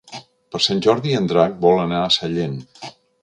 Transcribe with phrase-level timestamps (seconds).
[0.53, 2.59] Per Sant Jordi en Drac vol anar a Sallent.